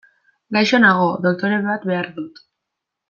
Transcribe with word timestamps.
Gaixo 0.55 0.79
nago, 0.85 1.11
doktore 1.27 1.59
bat 1.67 1.85
behar 1.91 2.09
dut. 2.17 2.43